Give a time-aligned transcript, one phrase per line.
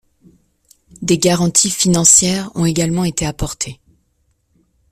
[1.03, 3.79] Des garanties financières ont également été apportées.